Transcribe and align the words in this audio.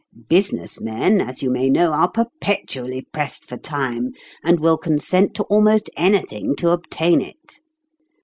Business 0.29 0.81
men, 0.81 1.21
as 1.21 1.43
you 1.43 1.51
may 1.51 1.69
know, 1.69 1.91
are 1.91 2.09
perpetually 2.09 3.05
pressed 3.13 3.45
for 3.47 3.55
time, 3.55 4.07
and 4.43 4.59
will 4.59 4.79
consent 4.79 5.35
to 5.35 5.43
almost 5.43 5.91
anything 5.95 6.55
to 6.55 6.71
obtain 6.71 7.21
it. 7.21 7.59